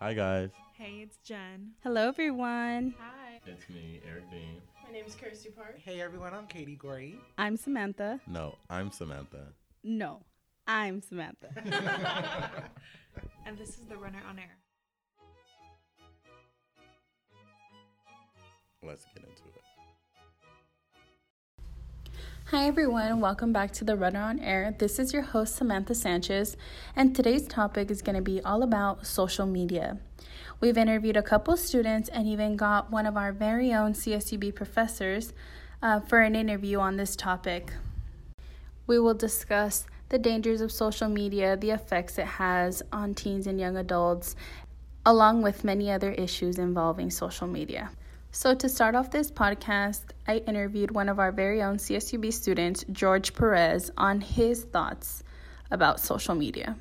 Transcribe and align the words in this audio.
Hi 0.00 0.14
guys. 0.14 0.50
Hey, 0.76 1.00
it's 1.02 1.16
Jen. 1.24 1.72
Hello, 1.82 2.06
everyone. 2.06 2.94
Hi. 3.00 3.40
It's 3.46 3.68
me, 3.68 4.00
Eric 4.08 4.30
Dean. 4.30 4.62
My 4.86 4.92
name 4.92 5.04
is 5.04 5.16
Kirsty 5.16 5.50
Park. 5.50 5.78
Hey 5.84 6.00
everyone, 6.00 6.32
I'm 6.34 6.46
Katie 6.46 6.76
Gray. 6.76 7.16
I'm 7.36 7.56
Samantha. 7.56 8.20
No, 8.28 8.54
I'm 8.70 8.92
Samantha. 8.92 9.48
No, 9.82 10.20
I'm 10.66 11.02
Samantha. 11.02 11.48
And 13.46 13.56
this 13.58 13.70
is 13.70 13.86
the 13.88 13.96
Runner 13.96 14.20
on 14.28 14.38
Air. 14.38 14.56
Let's 18.86 19.04
get 19.14 19.24
into 19.24 19.37
Hi, 22.50 22.66
everyone. 22.66 23.20
Welcome 23.20 23.52
back 23.52 23.72
to 23.72 23.84
the 23.84 23.94
Runner 23.94 24.22
on 24.22 24.40
Air. 24.40 24.74
This 24.78 24.98
is 24.98 25.12
your 25.12 25.20
host, 25.20 25.54
Samantha 25.54 25.94
Sanchez, 25.94 26.56
and 26.96 27.14
today's 27.14 27.46
topic 27.46 27.90
is 27.90 28.00
going 28.00 28.16
to 28.16 28.22
be 28.22 28.40
all 28.40 28.62
about 28.62 29.06
social 29.06 29.44
media. 29.44 29.98
We've 30.58 30.78
interviewed 30.78 31.18
a 31.18 31.22
couple 31.22 31.58
students 31.58 32.08
and 32.08 32.26
even 32.26 32.56
got 32.56 32.90
one 32.90 33.04
of 33.04 33.18
our 33.18 33.32
very 33.32 33.74
own 33.74 33.92
CSUB 33.92 34.54
professors 34.54 35.34
uh, 35.82 36.00
for 36.00 36.20
an 36.20 36.34
interview 36.34 36.78
on 36.78 36.96
this 36.96 37.16
topic. 37.16 37.70
We 38.86 38.98
will 38.98 39.12
discuss 39.12 39.84
the 40.08 40.18
dangers 40.18 40.62
of 40.62 40.72
social 40.72 41.10
media, 41.10 41.54
the 41.54 41.72
effects 41.72 42.16
it 42.16 42.26
has 42.26 42.82
on 42.90 43.14
teens 43.14 43.46
and 43.46 43.60
young 43.60 43.76
adults, 43.76 44.36
along 45.04 45.42
with 45.42 45.64
many 45.64 45.90
other 45.90 46.12
issues 46.12 46.56
involving 46.56 47.10
social 47.10 47.46
media. 47.46 47.90
So, 48.38 48.54
to 48.54 48.68
start 48.68 48.94
off 48.94 49.10
this 49.10 49.32
podcast, 49.32 50.02
I 50.28 50.36
interviewed 50.46 50.92
one 50.92 51.08
of 51.08 51.18
our 51.18 51.32
very 51.32 51.60
own 51.60 51.76
CSUB 51.76 52.32
students, 52.32 52.84
George 52.92 53.34
Perez, 53.34 53.90
on 53.98 54.20
his 54.20 54.62
thoughts 54.62 55.24
about 55.72 55.98
social 55.98 56.36
media. 56.36 56.76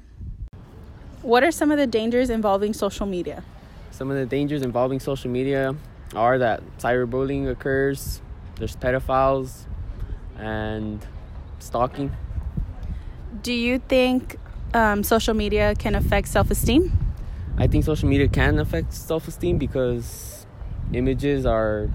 What 1.23 1.43
are 1.43 1.49
some 1.49 1.71
of 1.71 1.80
the 1.80 1.88
dangers 1.88 2.30
involving 2.30 2.73
social 2.73 3.07
media? 3.07 3.43
Some 3.89 4.11
of 4.11 4.17
the 4.17 4.27
dangers 4.27 4.61
involving 4.61 4.99
social 4.99 5.31
media 5.31 5.75
are 6.16 6.38
that 6.38 6.61
cyberbullying 6.77 7.50
occurs, 7.50 8.22
there's 8.58 8.75
pedophiles, 8.75 9.66
and 10.38 11.03
stalking. 11.58 12.16
Do 13.41 13.52
you 13.52 13.80
think 13.80 14.38
um, 14.75 15.02
social 15.02 15.33
media 15.33 15.73
can 15.73 15.95
affect 15.95 16.28
self 16.28 16.52
esteem? 16.52 16.95
I 17.58 17.66
think 17.66 17.83
social 17.83 18.08
media 18.08 18.28
can 18.28 18.59
affect 18.59 18.94
self 18.94 19.28
esteem 19.28 19.58
because 19.58 20.38
images 20.93 21.45
are 21.45 21.89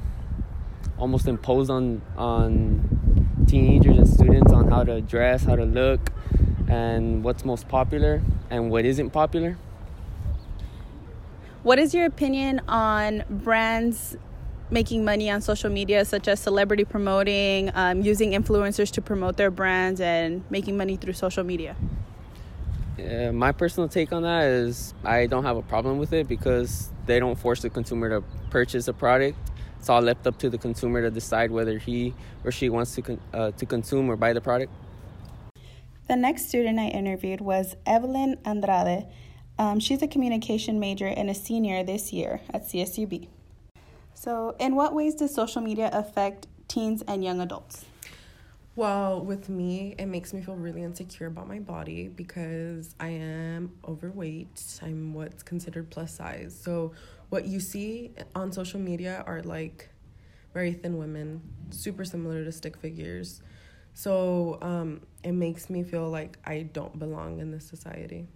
almost 0.98 1.26
imposed 1.26 1.70
on 1.70 2.02
on 2.16 3.44
teenagers 3.46 3.98
and 3.98 4.08
students 4.08 4.52
on 4.52 4.70
how 4.70 4.84
to 4.84 5.00
dress, 5.00 5.44
how 5.44 5.56
to 5.56 5.64
look, 5.64 6.00
and 6.68 7.24
what's 7.24 7.44
most 7.44 7.68
popular 7.68 8.22
and 8.50 8.70
what 8.70 8.84
isn't 8.84 9.10
popular. 9.10 9.56
What 11.62 11.78
is 11.78 11.94
your 11.94 12.06
opinion 12.06 12.60
on 12.68 13.24
brands 13.28 14.16
making 14.70 15.04
money 15.04 15.30
on 15.30 15.40
social 15.42 15.70
media, 15.70 16.04
such 16.04 16.26
as 16.28 16.40
celebrity 16.40 16.84
promoting, 16.84 17.70
um, 17.74 18.00
using 18.00 18.32
influencers 18.32 18.90
to 18.92 19.02
promote 19.02 19.36
their 19.36 19.50
brands, 19.50 20.00
and 20.00 20.42
making 20.50 20.76
money 20.76 20.96
through 20.96 21.12
social 21.12 21.44
media? 21.44 21.76
My 23.32 23.52
personal 23.52 23.88
take 23.88 24.12
on 24.12 24.22
that 24.22 24.44
is 24.44 24.94
I 25.04 25.26
don't 25.26 25.44
have 25.44 25.56
a 25.56 25.62
problem 25.62 25.98
with 25.98 26.12
it 26.12 26.28
because 26.28 26.90
they 27.06 27.18
don't 27.18 27.38
force 27.38 27.62
the 27.62 27.70
consumer 27.70 28.08
to 28.08 28.26
purchase 28.50 28.88
a 28.88 28.92
product. 28.92 29.36
It's 29.78 29.88
all 29.88 30.00
left 30.00 30.26
up 30.26 30.38
to 30.38 30.48
the 30.48 30.58
consumer 30.58 31.02
to 31.02 31.10
decide 31.10 31.50
whether 31.50 31.78
he 31.78 32.14
or 32.44 32.52
she 32.52 32.68
wants 32.68 32.94
to 32.94 33.02
con- 33.02 33.20
uh, 33.32 33.50
to 33.52 33.66
consume 33.66 34.08
or 34.08 34.16
buy 34.16 34.32
the 34.32 34.40
product. 34.40 34.72
The 36.08 36.16
next 36.16 36.48
student 36.48 36.78
I 36.78 36.88
interviewed 36.88 37.40
was 37.40 37.74
Evelyn 37.86 38.38
Andrade. 38.44 39.06
Um, 39.58 39.80
she's 39.80 40.02
a 40.02 40.08
communication 40.08 40.78
major 40.78 41.06
and 41.06 41.28
a 41.30 41.34
senior 41.34 41.82
this 41.82 42.12
year 42.12 42.40
at 42.52 42.64
CSUB. 42.64 43.28
So, 44.14 44.54
in 44.60 44.76
what 44.76 44.94
ways 44.94 45.14
does 45.14 45.34
social 45.34 45.62
media 45.62 45.90
affect 45.92 46.46
teens 46.68 47.02
and 47.08 47.24
young 47.24 47.40
adults? 47.40 47.84
Well, 48.74 49.20
with 49.20 49.50
me, 49.50 49.94
it 49.98 50.06
makes 50.06 50.32
me 50.32 50.40
feel 50.40 50.54
really 50.54 50.82
insecure 50.82 51.26
about 51.26 51.46
my 51.46 51.58
body 51.58 52.08
because 52.08 52.94
I 52.98 53.08
am 53.08 53.72
overweight. 53.86 54.80
I'm 54.82 55.12
what's 55.12 55.42
considered 55.42 55.90
plus 55.90 56.14
size. 56.14 56.58
So, 56.58 56.92
what 57.28 57.44
you 57.44 57.60
see 57.60 58.12
on 58.34 58.50
social 58.50 58.80
media 58.80 59.24
are 59.26 59.42
like 59.42 59.90
very 60.54 60.72
thin 60.72 60.96
women, 60.96 61.42
super 61.70 62.04
similar 62.04 62.44
to 62.44 62.52
stick 62.52 62.78
figures. 62.78 63.42
So, 63.92 64.58
um, 64.62 65.02
it 65.22 65.32
makes 65.32 65.68
me 65.68 65.82
feel 65.82 66.08
like 66.08 66.38
I 66.46 66.62
don't 66.62 66.98
belong 66.98 67.40
in 67.40 67.50
this 67.50 67.66
society. 67.66 68.26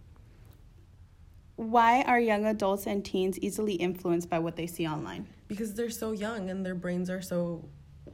Why 1.57 2.03
are 2.03 2.21
young 2.21 2.45
adults 2.45 2.87
and 2.87 3.03
teens 3.03 3.39
easily 3.39 3.73
influenced 3.73 4.29
by 4.29 4.39
what 4.41 4.57
they 4.57 4.67
see 4.67 4.87
online? 4.87 5.29
Because 5.49 5.73
they're 5.73 5.89
so 5.89 6.13
young 6.13 6.51
and 6.51 6.67
their 6.67 6.75
brains 6.75 7.09
are 7.09 7.23
so 7.23 7.65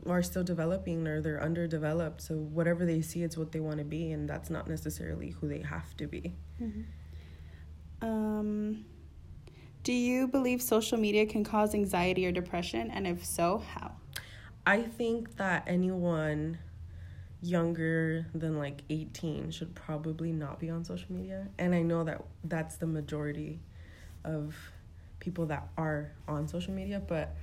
are 0.07 0.23
still 0.23 0.45
developing 0.45 1.07
or 1.07 1.21
they're 1.21 1.43
underdeveloped. 1.43 2.21
So 2.23 2.35
whatever 2.35 2.85
they 2.85 3.01
see, 3.03 3.23
it's 3.23 3.37
what 3.37 3.53
they 3.53 3.61
want 3.61 3.79
to 3.79 3.85
be, 3.85 4.13
and 4.13 4.29
that's 4.29 4.51
not 4.51 4.69
necessarily 4.69 5.31
who 5.31 5.49
they 5.49 5.61
have 5.61 5.97
to 5.99 6.07
be. 6.07 6.35
Um, 8.01 8.85
do 9.85 9.93
you 9.93 10.29
believe 10.29 10.61
social 10.62 10.99
media 10.99 11.27
can 11.27 11.45
cause 11.45 11.75
anxiety 11.75 12.27
or 12.27 12.33
depression? 12.33 12.91
And 12.91 13.07
if 13.07 13.25
so, 13.25 13.62
how? 13.75 13.93
I 14.67 14.83
think 14.83 15.37
that 15.37 15.65
anyone 15.67 16.59
younger 17.41 18.27
than 18.35 18.59
like 18.59 18.83
18 18.89 19.51
should 19.51 19.75
probably 19.75 20.33
not 20.33 20.61
be 20.61 20.71
on 20.71 20.85
social 20.85 21.12
media. 21.12 21.49
And 21.59 21.75
I 21.75 21.83
know 21.83 22.05
that 22.05 22.25
that's 22.45 22.77
the 22.77 22.87
majority 22.87 23.61
of 24.25 24.55
people 25.19 25.47
that 25.47 25.69
are 25.77 26.12
on 26.29 26.47
social 26.47 26.73
media, 26.73 27.03
but 27.07 27.35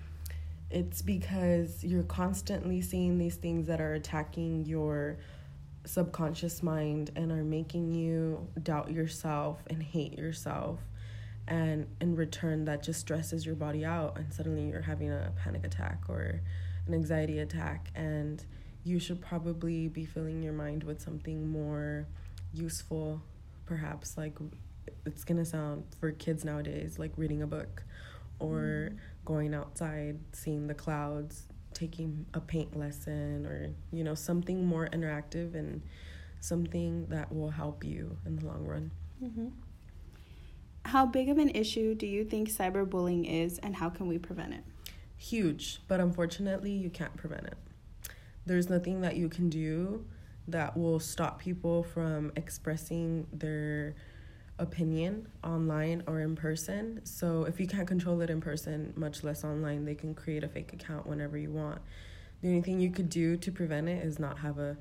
it's 0.72 1.02
because 1.02 1.84
you're 1.84 2.04
constantly 2.04 2.82
seeing 2.82 3.18
these 3.18 3.36
things 3.36 3.68
that 3.68 3.82
are 3.82 3.94
attacking 3.94 4.66
your 4.66 5.18
subconscious 5.86 6.62
mind 6.62 7.10
and 7.16 7.32
are 7.32 7.44
making 7.44 7.92
you 7.92 8.48
doubt 8.62 8.92
yourself 8.92 9.64
and 9.68 9.82
hate 9.82 10.18
yourself. 10.18 10.80
And 11.48 11.88
in 12.00 12.16
return, 12.16 12.66
that 12.66 12.84
just 12.84 13.00
stresses 13.00 13.44
your 13.44 13.56
body 13.56 13.84
out, 13.84 14.18
and 14.18 14.32
suddenly 14.32 14.70
you're 14.70 14.82
having 14.82 15.12
a 15.12 15.34
panic 15.44 15.66
attack 15.66 16.04
or 16.08 16.42
an 16.86 16.94
anxiety 16.94 17.40
attack. 17.40 17.90
And 17.96 18.44
you 18.84 19.00
should 19.00 19.20
probably 19.20 19.88
be 19.88 20.06
filling 20.06 20.44
your 20.44 20.54
mind 20.54 20.84
with 20.84 21.02
something 21.02 21.52
more 21.52 22.06
useful, 22.54 23.22
perhaps 23.66 24.18
like 24.18 24.38
it's 25.06 25.24
gonna 25.24 25.46
sound 25.46 25.84
for 26.00 26.12
kids 26.12 26.46
nowadays, 26.46 27.00
like 27.00 27.12
reading 27.18 27.42
a 27.42 27.48
book 27.48 27.84
or 28.40 28.92
going 29.26 29.54
outside, 29.54 30.20
seeing 30.34 30.68
the 30.68 30.74
clouds, 30.74 31.44
taking 31.74 32.26
a 32.34 32.40
paint 32.40 32.78
lesson, 32.78 33.46
or 33.46 33.70
you 33.92 34.04
know, 34.04 34.16
something 34.16 34.66
more 34.66 34.88
interactive 34.88 35.56
and 35.56 35.82
something 36.40 37.06
that 37.08 37.34
will 37.34 37.52
help 37.52 37.84
you 37.84 38.18
in 38.26 38.38
the 38.38 38.46
long 38.46 38.66
run. 38.66 38.92
Mm-hmm. 39.24 39.48
How 40.86 41.06
big 41.06 41.30
of 41.30 41.38
an 41.38 41.50
issue 41.50 41.94
do 41.94 42.08
you 42.08 42.24
think 42.24 42.50
cyberbullying 42.50 43.30
is, 43.30 43.60
and 43.60 43.76
how 43.76 43.90
can 43.90 44.08
we 44.08 44.18
prevent 44.18 44.54
it? 44.54 44.64
Huge, 45.18 45.82
but 45.88 46.00
unfortunately, 46.00 46.72
you 46.72 46.90
can't 46.90 47.16
prevent 47.18 47.46
it. 47.46 47.58
There's 48.46 48.70
nothing 48.70 49.02
that 49.02 49.18
you 49.18 49.30
can 49.30 49.50
do 49.50 50.06
that 50.48 50.76
will 50.76 51.00
stop 51.00 51.40
people 51.40 51.84
from 51.84 52.32
expressing 52.36 53.28
their 53.32 53.96
opinion 54.60 55.28
online 55.44 56.04
or 56.06 56.22
in 56.22 56.36
person. 56.36 57.02
So 57.04 57.46
if 57.46 57.60
you 57.60 57.68
can't 57.68 57.88
control 57.88 58.22
it 58.22 58.30
in 58.30 58.42
person, 58.42 58.94
much 58.96 59.24
less 59.24 59.44
online, 59.44 59.86
they 59.86 59.96
can 59.96 60.14
create 60.14 60.44
a 60.44 60.48
fake 60.48 60.74
account 60.74 61.08
whenever 61.08 61.38
you 61.38 61.52
want. 61.52 61.82
The 62.42 62.50
only 62.50 62.62
thing 62.62 62.80
you 62.80 62.92
could 62.92 63.10
do 63.10 63.36
to 63.38 63.52
prevent 63.52 63.90
it 63.90 64.06
is 64.06 64.20
not 64.20 64.40
have 64.40 64.60
a 64.60 64.78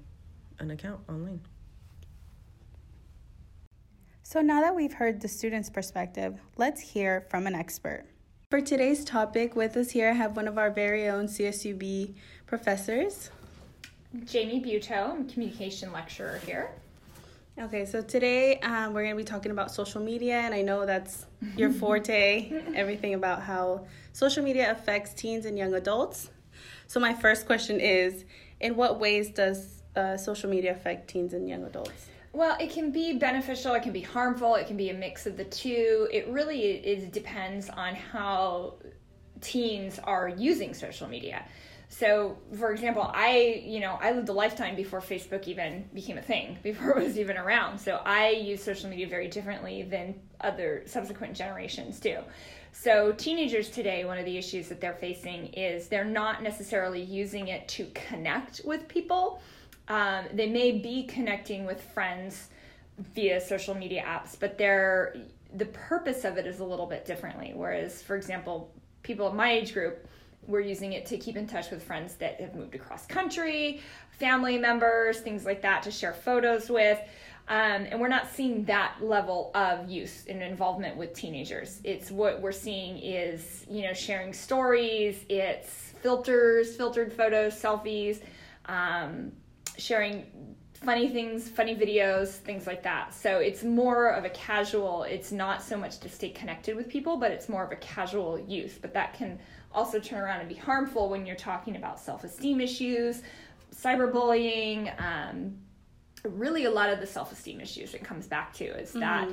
an 0.61 0.71
account 0.71 1.01
online. 1.09 1.41
So, 4.23 4.41
now 4.43 4.61
that 4.61 4.75
we've 4.75 4.93
heard 4.93 5.21
the 5.21 5.29
student's 5.29 5.71
perspective, 5.71 6.39
let's 6.57 6.81
hear 6.81 7.27
from 7.31 7.47
an 7.47 7.55
expert. 7.55 8.05
For 8.51 8.61
today's 8.61 9.05
topic, 9.05 9.57
with 9.57 9.77
us 9.77 9.91
here, 9.91 10.11
I 10.11 10.13
have 10.13 10.37
one 10.37 10.49
of 10.49 10.59
our 10.59 10.71
very 10.71 11.09
own 11.09 11.27
CSUB 11.27 12.15
professors. 12.47 13.31
Jamie 14.25 14.61
Butow, 14.61 15.11
I'm 15.11 15.29
communication 15.29 15.93
lecturer 15.93 16.41
here. 16.45 16.71
Okay, 17.61 17.87
so 17.87 18.01
today 18.01 18.61
um, 18.61 18.95
we're 18.95 19.03
going 19.03 19.17
to 19.17 19.21
be 19.21 19.25
talking 19.25 19.51
about 19.51 19.73
social 19.73 20.01
media, 20.01 20.37
and 20.37 20.55
I 20.55 20.63
know 20.63 20.87
that's 20.87 21.27
your 21.57 21.73
forte, 21.81 22.53
everything 22.77 23.15
about 23.15 23.43
how 23.43 23.85
social 24.13 24.45
media 24.45 24.71
affects 24.71 25.13
teens 25.13 25.45
and 25.45 25.59
young 25.59 25.75
adults. 25.75 26.31
So, 26.87 27.01
my 27.01 27.13
first 27.13 27.47
question 27.47 27.81
is 27.81 28.25
In 28.61 28.77
what 28.77 29.01
ways 29.01 29.31
does 29.31 29.83
uh, 29.97 30.17
social 30.17 30.49
media 30.49 30.71
affect 30.71 31.11
teens 31.11 31.35
and 31.35 31.49
young 31.49 31.65
adults? 31.65 32.07
Well, 32.33 32.57
it 32.61 32.71
can 32.71 32.93
be 32.93 33.19
beneficial, 33.19 33.75
it 33.75 33.83
can 33.83 33.93
be 33.93 34.03
harmful, 34.03 34.55
it 34.55 34.69
can 34.69 34.77
be 34.77 34.91
a 34.91 34.95
mix 34.95 35.27
of 35.27 35.37
the 35.37 35.45
two. 35.45 36.07
It 36.13 36.29
really 36.29 36.61
is 36.61 37.11
depends 37.11 37.69
on 37.71 37.97
how 37.97 38.75
teens 39.41 39.99
are 40.05 40.29
using 40.29 40.75
social 40.75 41.09
media. 41.09 41.45
So, 41.91 42.37
for 42.59 42.71
example, 42.71 43.11
I, 43.15 43.63
you 43.65 43.81
know, 43.81 43.99
I 44.01 44.13
lived 44.13 44.29
a 44.29 44.33
lifetime 44.33 44.77
before 44.77 45.01
Facebook 45.01 45.49
even 45.49 45.89
became 45.95 46.19
a 46.19 46.23
thing, 46.23 46.59
before 46.63 46.99
it 46.99 47.05
was 47.05 47.19
even 47.19 47.37
around. 47.37 47.79
So 47.79 48.01
I 48.05 48.31
use 48.31 48.63
social 48.63 48.91
media 48.91 49.09
very 49.09 49.29
differently 49.29 49.83
than 49.83 50.15
other 50.41 50.83
subsequent 50.87 51.35
generations 51.35 51.99
do. 51.99 52.19
So, 52.73 53.13
teenagers 53.13 53.71
today, 53.71 54.05
one 54.05 54.19
of 54.19 54.27
the 54.27 54.37
issues 54.37 54.69
that 54.69 54.81
they're 54.81 54.95
facing 54.95 55.47
is 55.49 55.89
they're 55.89 56.05
not 56.05 56.43
necessarily 56.43 57.03
using 57.03 57.49
it 57.49 57.67
to 57.69 57.87
connect 57.87 58.61
with 58.65 58.87
people. 58.87 59.41
Um, 59.89 60.27
they 60.33 60.49
may 60.49 60.73
be 60.73 61.05
connecting 61.05 61.65
with 61.65 61.83
friends 61.83 62.51
via 63.15 63.41
social 63.41 63.75
media 63.75 64.05
apps, 64.07 64.39
but 64.39 64.59
they're 64.59 65.17
the 65.55 65.65
purpose 65.67 66.25
of 66.25 66.37
it 66.37 66.47
is 66.47 66.61
a 66.61 66.65
little 66.65 66.87
bit 66.87 67.07
differently. 67.07 67.53
Whereas, 67.55 68.03
for 68.03 68.17
example, 68.17 68.71
people 69.03 69.27
of 69.27 69.35
my 69.35 69.51
age 69.51 69.73
group, 69.73 70.07
we're 70.49 70.61
using 70.61 70.95
it 70.95 71.07
to 71.07 71.19
keep 71.19 71.37
in 71.37 71.47
touch 71.47 71.71
with 71.71 71.83
friends 71.83 72.15
that 72.15 72.41
have 72.41 72.55
moved 72.57 72.75
across 72.75 73.07
country, 73.07 73.81
family 74.11 74.59
members, 74.59 75.21
things 75.21 75.45
like 75.45 75.63
that 75.63 75.83
to 75.85 75.91
share 75.91 76.15
photos 76.15 76.69
with. 76.69 76.99
Um, 77.49 77.87
and 77.91 78.01
we're 78.01 78.09
not 78.09 78.31
seeing 78.31 78.65
that 78.65 78.97
level 79.01 79.51
of 79.55 79.89
use 79.89 80.25
and 80.29 80.43
involvement 80.43 80.97
with 80.97 81.15
teenagers. 81.15 81.81
It's 81.85 82.11
what 82.11 82.43
we're 82.43 82.53
seeing 82.53 82.99
is, 82.99 83.65
you 83.71 83.83
know, 83.83 83.95
sharing 83.95 84.33
stories, 84.33 85.25
it's 85.29 85.95
filters, 86.03 86.77
filtered 86.77 87.13
photos, 87.13 87.55
selfies, 87.55 88.21
um, 88.67 89.33
sharing 89.79 90.27
funny 90.75 91.09
things, 91.09 91.49
funny 91.49 91.75
videos, 91.75 92.29
things 92.29 92.67
like 92.67 92.83
that. 92.83 93.15
So 93.15 93.39
it's 93.39 93.65
more 93.65 94.09
of 94.11 94.25
a 94.25 94.31
casual, 94.31 95.05
it's 95.05 95.33
not 95.33 95.63
so 95.63 95.77
much 95.77 95.99
to 96.01 96.09
stay 96.09 96.31
connected 96.31 96.77
with 96.77 96.89
people, 96.89 97.17
but 97.17 97.31
it's 97.31 97.49
more 97.49 97.65
of 97.65 97.73
a 97.73 97.77
casual 97.77 98.39
use. 98.39 98.79
But 98.79 98.95
that 98.95 99.15
can 99.15 99.39
also 99.73 99.99
turn 99.99 100.21
around 100.21 100.41
and 100.41 100.49
be 100.49 100.55
harmful 100.55 101.09
when 101.09 101.27
you're 101.27 101.37
talking 101.37 101.77
about 101.77 102.01
self 102.01 102.25
esteem 102.25 102.61
issues, 102.61 103.23
cyberbullying, 103.75 104.93
um, 105.01 105.57
really 106.25 106.65
a 106.65 106.71
lot 106.71 106.91
of 106.91 107.01
the 107.01 107.07
self 107.07 107.33
esteem 107.33 107.61
issues 107.61 107.95
it 107.95 108.05
comes 108.05 108.27
back 108.27 108.53
to 108.55 108.65
is 108.65 108.93
that. 108.93 109.29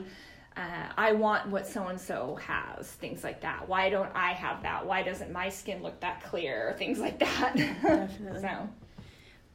Uh, 0.58 0.88
I 0.98 1.12
want 1.12 1.50
what 1.50 1.68
so 1.68 1.88
and 1.88 2.00
so 2.00 2.36
has, 2.42 2.90
things 2.90 3.26
like 3.26 3.42
that. 3.42 3.68
Why 3.68 3.90
don't 3.90 4.10
I 4.16 4.32
have 4.32 4.64
that? 4.64 4.86
Why 4.86 5.04
doesn't 5.04 5.30
my 5.30 5.50
skin 5.50 5.84
look 5.84 6.00
that 6.00 6.24
clear? 6.24 6.74
Things 6.78 6.98
like 6.98 7.20
that. 7.20 7.58
Definitely. 7.58 8.40
so, 8.42 8.70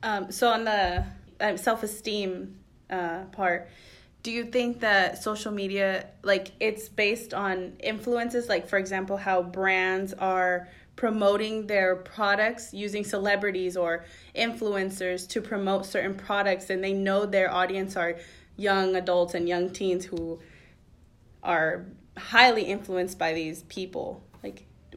Um, 0.03 0.31
so 0.31 0.49
on 0.51 0.65
the 0.65 1.07
uh, 1.41 1.57
self-esteem 1.57 2.55
uh, 2.91 3.25
part, 3.33 3.71
do 4.23 4.31
you 4.31 4.45
think 4.45 4.81
that 4.81 5.23
social 5.23 5.53
media, 5.53 6.09
like, 6.23 6.53
it's 6.61 6.89
based 6.89 7.33
on 7.33 7.75
influences? 7.81 8.49
Like, 8.49 8.69
for 8.69 8.79
example, 8.79 9.17
how 9.17 9.43
brands 9.43 10.13
are 10.15 10.69
promoting 10.97 11.67
their 11.67 11.97
products 11.97 12.75
using 12.75 13.03
celebrities 13.05 13.77
or 13.77 14.05
influencers 14.37 15.27
to 15.29 15.41
promote 15.41 15.87
certain 15.87 16.15
products, 16.15 16.69
and 16.69 16.85
they 16.85 16.93
know 16.93 17.25
their 17.25 17.51
audience 17.51 17.97
are 17.97 18.19
young 18.57 18.95
adults 18.97 19.33
and 19.33 19.49
young 19.49 19.71
teens 19.71 20.05
who 20.05 20.39
are 21.43 21.87
highly 22.19 22.65
influenced 22.65 23.19
by 23.19 23.33
these 23.33 23.63
people. 23.65 24.23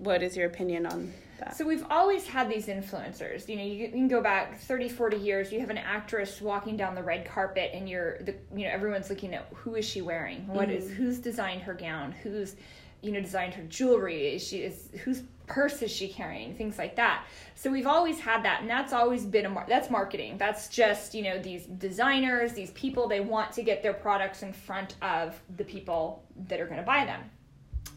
What 0.03 0.21
is 0.21 0.35
your 0.35 0.47
opinion 0.47 0.85
on 0.85 1.13
that? 1.39 1.55
So 1.55 1.65
we've 1.65 1.85
always 1.89 2.27
had 2.27 2.50
these 2.50 2.67
influencers. 2.67 3.47
You 3.47 3.55
know, 3.55 3.63
you, 3.63 3.89
can 3.89 4.07
go 4.07 4.21
back 4.21 4.59
30, 4.59 4.89
40 4.89 5.17
years. 5.17 5.51
You 5.51 5.59
have 5.61 5.69
an 5.69 5.77
actress 5.77 6.41
walking 6.41 6.75
down 6.75 6.94
the 6.94 7.03
red 7.03 7.25
carpet, 7.25 7.71
and 7.73 7.88
you're 7.88 8.19
the 8.19 8.35
you 8.55 8.65
know 8.65 8.71
everyone's 8.71 9.09
looking 9.09 9.33
at 9.33 9.47
who 9.53 9.75
is 9.75 9.85
she 9.85 10.01
wearing? 10.01 10.45
What 10.47 10.69
is 10.69 10.85
mm-hmm. 10.85 10.95
who's 10.95 11.19
designed 11.19 11.61
her 11.61 11.73
gown? 11.73 12.11
Who's 12.11 12.55
you 13.01 13.11
know 13.11 13.21
designed 13.21 13.53
her 13.53 13.63
jewelry? 13.63 14.35
Is 14.35 14.45
she 14.45 14.57
is 14.57 14.89
whose 15.03 15.23
purse 15.47 15.81
is 15.81 15.91
she 15.91 16.09
carrying? 16.09 16.53
Things 16.55 16.77
like 16.77 16.97
that. 16.97 17.25
So 17.55 17.71
we've 17.71 17.88
always 17.88 18.19
had 18.19 18.44
that, 18.44 18.61
and 18.61 18.69
that's 18.69 18.91
always 18.91 19.25
been 19.25 19.45
a 19.45 19.50
mar- 19.50 19.65
that's 19.69 19.89
marketing. 19.89 20.38
That's 20.38 20.67
just 20.67 21.15
you 21.15 21.23
know 21.23 21.39
these 21.39 21.65
designers, 21.65 22.51
these 22.51 22.71
people. 22.71 23.07
They 23.07 23.21
want 23.21 23.53
to 23.53 23.63
get 23.63 23.81
their 23.83 23.94
products 23.94 24.44
in 24.44 24.51
front 24.51 24.95
of 25.01 25.41
the 25.55 25.63
people 25.63 26.23
that 26.50 26.59
are 26.59 26.65
going 26.65 26.79
to 26.79 26.85
buy 26.85 27.05
them 27.05 27.21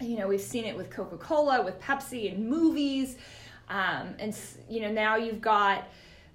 you 0.01 0.17
know 0.17 0.29
we've 0.29 0.41
seen 0.41 0.65
it 0.65 0.77
with 0.77 0.91
coca-cola 0.91 1.63
with 1.63 1.81
pepsi 1.81 2.33
in 2.33 2.49
movies 2.49 3.17
um, 3.69 4.15
and 4.19 4.37
you 4.69 4.81
know 4.81 4.91
now 4.91 5.17
you've 5.17 5.41
got 5.41 5.89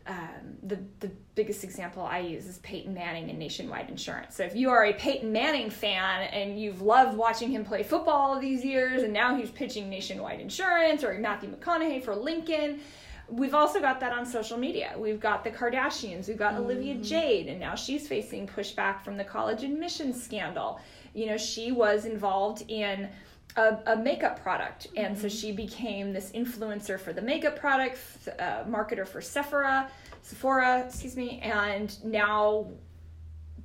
um, 0.07 0.57
the 0.63 0.79
the 0.99 1.11
biggest 1.35 1.63
example 1.63 2.03
I 2.03 2.19
use 2.19 2.45
is 2.47 2.57
Peyton 2.59 2.93
Manning 2.93 3.29
and 3.29 3.39
Nationwide 3.39 3.89
Insurance. 3.89 4.35
So 4.35 4.43
if 4.43 4.55
you 4.55 4.69
are 4.69 4.85
a 4.85 4.93
Peyton 4.93 5.31
Manning 5.31 5.69
fan 5.69 6.27
and 6.27 6.59
you've 6.59 6.81
loved 6.81 7.17
watching 7.17 7.49
him 7.49 7.63
play 7.63 7.83
football 7.83 8.33
all 8.33 8.39
these 8.39 8.65
years, 8.65 9.03
and 9.03 9.13
now 9.13 9.35
he's 9.35 9.49
pitching 9.49 9.89
Nationwide 9.89 10.39
Insurance 10.39 11.03
or 11.03 11.13
Matthew 11.19 11.49
McConaughey 11.55 12.03
for 12.03 12.15
Lincoln, 12.15 12.81
we've 13.29 13.53
also 13.53 13.79
got 13.79 13.99
that 14.01 14.11
on 14.11 14.25
social 14.25 14.57
media. 14.57 14.93
We've 14.97 15.19
got 15.19 15.43
the 15.43 15.51
Kardashians, 15.51 16.27
we've 16.27 16.37
got 16.37 16.55
Olivia 16.55 16.95
Jade, 16.95 17.47
and 17.47 17.59
now 17.59 17.75
she's 17.75 18.07
facing 18.07 18.47
pushback 18.47 19.01
from 19.01 19.17
the 19.17 19.23
college 19.23 19.63
admissions 19.63 20.21
scandal. 20.21 20.79
You 21.13 21.27
know, 21.27 21.37
she 21.37 21.71
was 21.71 22.05
involved 22.05 22.63
in 22.67 23.09
a, 23.55 23.77
a 23.87 23.95
makeup 23.95 24.41
product, 24.41 24.87
and 24.95 25.17
so 25.17 25.27
she 25.27 25.51
became 25.51 26.13
this 26.13 26.31
influencer 26.31 26.99
for 26.99 27.13
the 27.13 27.21
makeup 27.21 27.55
product, 27.57 27.99
uh, 28.39 28.63
marketer 28.63 29.07
for 29.07 29.21
Sephora, 29.21 29.89
Sephora, 30.21 30.85
excuse 30.85 31.17
me, 31.17 31.39
and 31.39 32.03
now 32.05 32.67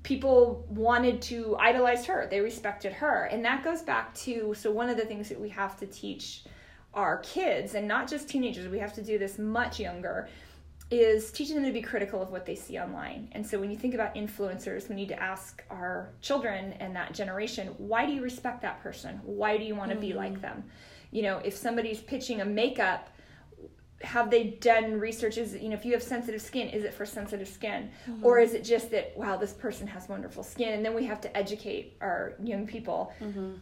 people 0.03 0.65
wanted 0.69 1.21
to 1.21 1.57
idolize 1.59 2.07
her. 2.07 2.29
They 2.31 2.41
respected 2.41 2.93
her. 2.93 3.25
And 3.25 3.45
that 3.45 3.65
goes 3.65 3.83
back 3.83 4.15
to 4.15 4.55
so 4.55 4.71
one 4.71 4.89
of 4.89 4.97
the 4.97 5.05
things 5.05 5.29
that 5.29 5.41
we 5.41 5.49
have 5.49 5.77
to 5.79 5.87
teach 5.87 6.45
our 6.95 7.19
kids 7.19 7.75
and 7.75 7.87
not 7.87 8.09
just 8.09 8.29
teenagers, 8.29 8.69
we 8.69 8.79
have 8.79 8.95
to 8.95 9.03
do 9.03 9.19
this 9.19 9.39
much 9.39 9.79
younger 9.81 10.29
is 10.91 11.33
teaching 11.33 11.57
them 11.57 11.65
to 11.65 11.73
be 11.73 11.83
critical 11.83 12.23
of 12.23 12.31
what 12.31 12.47
they 12.47 12.55
see 12.55 12.79
online. 12.79 13.29
And 13.33 13.45
so 13.45 13.59
when 13.59 13.71
you 13.71 13.77
think 13.77 13.95
about 13.95 14.15
influencers, 14.15 14.89
we 14.89 14.95
need 14.95 15.09
to 15.09 15.21
ask 15.21 15.65
our 15.69 16.11
children 16.21 16.75
and 16.75 16.95
that 16.95 17.13
generation, 17.13 17.75
why 17.79 18.07
do 18.07 18.13
you 18.13 18.23
respect 18.23 18.63
that 18.63 18.81
person? 18.83 19.21
Why 19.25 19.57
do 19.57 19.65
you 19.65 19.75
want 19.75 19.91
to 19.91 19.97
be 19.97 20.11
mm-hmm. 20.11 20.19
like 20.19 20.41
them? 20.41 20.65
You 21.11 21.23
know, 21.23 21.39
if 21.39 21.57
somebody's 21.57 22.01
pitching 22.01 22.41
a 22.41 22.45
makeup 22.45 23.11
have 24.03 24.31
they 24.31 24.45
done 24.61 25.01
research 25.01 25.39
is 25.39 25.55
you 25.55 25.71
know 25.71 25.75
if 25.75 25.85
you 25.85 25.93
have 25.93 26.03
sensitive 26.03 26.43
skin 26.43 26.69
is 26.69 26.85
it 26.85 26.93
for 26.93 27.07
sensitive 27.07 27.49
skin 27.49 27.91
mm-hmm. 28.07 28.25
or 28.25 28.39
is 28.39 28.53
it 28.53 28.63
just 28.63 28.91
that 28.91 29.17
wow 29.17 29.39
this 29.39 29.55
person 29.55 29.87
has 29.87 30.07
wonderful 30.07 30.43
skin 30.43 30.75
and 30.75 30.85
then 30.85 30.95
we 30.95 31.05
have 31.05 31.19
to 31.19 31.35
educate 31.35 31.97
our 32.03 32.35
young 32.43 32.67
people 32.67 33.11
mm-hmm. 33.21 33.55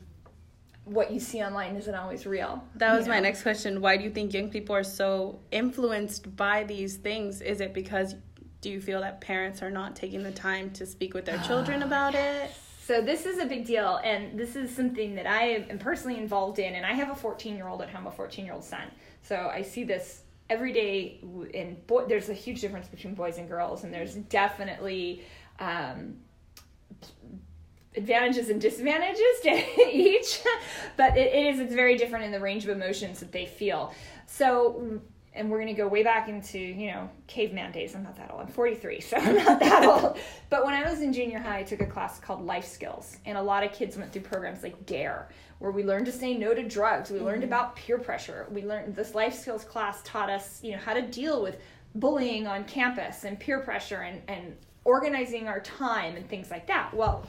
What 0.84 1.10
you 1.10 1.18
see 1.18 1.42
online 1.42 1.76
isn't 1.76 1.94
always 1.94 2.26
real 2.26 2.62
That 2.76 2.96
was 2.96 3.08
my 3.08 3.16
know? 3.16 3.22
next 3.22 3.42
question. 3.42 3.80
Why 3.80 3.96
do 3.96 4.04
you 4.04 4.10
think 4.10 4.34
young 4.34 4.50
people 4.50 4.76
are 4.76 4.84
so 4.84 5.40
influenced 5.50 6.36
by 6.36 6.64
these 6.64 6.96
things? 6.96 7.40
Is 7.40 7.60
it 7.60 7.72
because 7.72 8.16
do 8.60 8.70
you 8.70 8.80
feel 8.80 9.00
that 9.02 9.20
parents 9.20 9.62
are 9.62 9.70
not 9.70 9.94
taking 9.94 10.22
the 10.22 10.32
time 10.32 10.70
to 10.72 10.86
speak 10.86 11.14
with 11.14 11.24
their 11.26 11.38
children 11.38 11.82
about 11.82 12.14
it? 12.14 12.50
So 12.82 13.00
this 13.00 13.24
is 13.24 13.38
a 13.38 13.46
big 13.46 13.64
deal, 13.64 13.98
and 14.04 14.38
this 14.38 14.56
is 14.56 14.74
something 14.74 15.14
that 15.14 15.26
I 15.26 15.64
am 15.70 15.78
personally 15.78 16.18
involved 16.18 16.58
in. 16.58 16.74
And 16.74 16.84
I 16.84 16.92
have 16.92 17.10
a 17.10 17.14
14 17.14 17.56
year 17.56 17.66
old 17.66 17.80
at 17.80 17.88
home, 17.88 18.06
a 18.06 18.10
14 18.10 18.44
year 18.44 18.52
old 18.52 18.64
son. 18.64 18.90
So 19.22 19.50
I 19.52 19.62
see 19.62 19.84
this 19.84 20.22
every 20.50 20.72
day. 20.72 21.20
In 21.54 21.78
boy, 21.86 22.04
there's 22.06 22.28
a 22.28 22.34
huge 22.34 22.60
difference 22.60 22.88
between 22.88 23.14
boys 23.14 23.38
and 23.38 23.48
girls, 23.48 23.84
and 23.84 23.92
there's 23.92 24.14
definitely 24.14 25.24
um, 25.60 26.16
advantages 27.96 28.48
and 28.50 28.60
disadvantages 28.60 29.40
to 29.42 29.90
each. 29.92 30.40
but 30.96 31.16
it, 31.16 31.32
it 31.32 31.54
is 31.54 31.60
it's 31.60 31.74
very 31.74 31.96
different 31.96 32.24
in 32.24 32.32
the 32.32 32.40
range 32.40 32.64
of 32.64 32.70
emotions 32.70 33.20
that 33.20 33.32
they 33.32 33.46
feel. 33.46 33.94
So. 34.26 35.00
And 35.36 35.50
we're 35.50 35.58
gonna 35.58 35.74
go 35.74 35.88
way 35.88 36.04
back 36.04 36.28
into 36.28 36.60
you 36.60 36.92
know 36.92 37.10
caveman 37.26 37.72
days. 37.72 37.96
I'm 37.96 38.04
not 38.04 38.14
that 38.18 38.30
old. 38.30 38.42
I'm 38.42 38.46
43, 38.46 39.00
so 39.00 39.16
I'm 39.16 39.34
not 39.34 39.58
that 39.58 39.84
old. 40.04 40.16
But 40.48 40.64
when 40.64 40.74
I 40.74 40.88
was 40.88 41.00
in 41.00 41.12
junior 41.12 41.40
high, 41.40 41.58
I 41.58 41.62
took 41.64 41.80
a 41.80 41.86
class 41.86 42.20
called 42.20 42.46
Life 42.46 42.64
Skills, 42.64 43.16
and 43.26 43.36
a 43.36 43.42
lot 43.42 43.64
of 43.64 43.72
kids 43.72 43.96
went 43.96 44.12
through 44.12 44.22
programs 44.22 44.62
like 44.62 44.86
Dare, 44.86 45.28
where 45.58 45.72
we 45.72 45.82
learned 45.82 46.06
to 46.06 46.12
say 46.12 46.38
no 46.38 46.54
to 46.54 46.62
drugs. 46.62 47.10
We 47.10 47.18
learned 47.18 47.42
mm-hmm. 47.42 47.52
about 47.52 47.74
peer 47.74 47.98
pressure. 47.98 48.46
We 48.48 48.62
learned 48.62 48.94
this 48.94 49.16
life 49.16 49.34
skills 49.34 49.64
class 49.64 50.02
taught 50.04 50.30
us, 50.30 50.60
you 50.62 50.70
know, 50.70 50.78
how 50.78 50.94
to 50.94 51.02
deal 51.02 51.42
with 51.42 51.58
bullying 51.96 52.46
on 52.46 52.62
campus 52.64 53.24
and 53.24 53.36
peer 53.38 53.58
pressure 53.58 54.02
and, 54.02 54.22
and 54.28 54.56
organizing 54.84 55.48
our 55.48 55.60
time 55.60 56.16
and 56.16 56.28
things 56.28 56.50
like 56.50 56.66
that. 56.66 56.92
Well, 56.94 57.26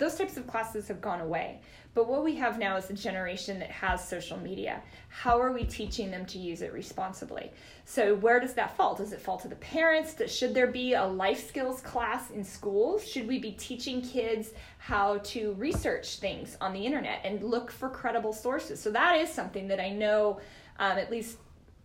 those 0.00 0.16
types 0.16 0.36
of 0.36 0.46
classes 0.46 0.88
have 0.88 1.00
gone 1.00 1.20
away. 1.20 1.60
But 1.92 2.08
what 2.08 2.24
we 2.24 2.34
have 2.36 2.58
now 2.58 2.76
is 2.76 2.88
a 2.88 2.94
generation 2.94 3.58
that 3.58 3.70
has 3.70 4.06
social 4.06 4.38
media. 4.38 4.80
How 5.08 5.40
are 5.40 5.52
we 5.52 5.64
teaching 5.64 6.10
them 6.10 6.24
to 6.26 6.38
use 6.38 6.62
it 6.62 6.72
responsibly? 6.72 7.50
So, 7.84 8.14
where 8.14 8.40
does 8.40 8.54
that 8.54 8.76
fall? 8.76 8.94
Does 8.94 9.12
it 9.12 9.20
fall 9.20 9.38
to 9.38 9.48
the 9.48 9.56
parents? 9.56 10.14
Should 10.32 10.54
there 10.54 10.68
be 10.68 10.94
a 10.94 11.04
life 11.04 11.46
skills 11.46 11.80
class 11.80 12.30
in 12.30 12.44
schools? 12.44 13.06
Should 13.06 13.28
we 13.28 13.38
be 13.38 13.52
teaching 13.52 14.00
kids 14.00 14.50
how 14.78 15.18
to 15.18 15.52
research 15.54 16.16
things 16.18 16.56
on 16.60 16.72
the 16.72 16.84
internet 16.86 17.20
and 17.24 17.42
look 17.42 17.70
for 17.70 17.90
credible 17.90 18.32
sources? 18.32 18.80
So, 18.80 18.90
that 18.92 19.16
is 19.18 19.28
something 19.30 19.68
that 19.68 19.80
I 19.80 19.90
know, 19.90 20.40
um, 20.78 20.96
at 20.96 21.10
least 21.10 21.36